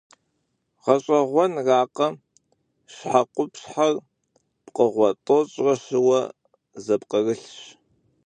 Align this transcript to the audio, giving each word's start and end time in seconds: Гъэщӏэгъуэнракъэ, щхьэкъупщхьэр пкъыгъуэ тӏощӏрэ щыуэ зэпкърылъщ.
Гъэщӏэгъуэнракъэ, 0.83 2.07
щхьэкъупщхьэр 2.93 3.93
пкъыгъуэ 4.65 5.09
тӏощӏрэ 5.25 5.73
щыуэ 5.83 6.21
зэпкърылъщ. 6.83 7.45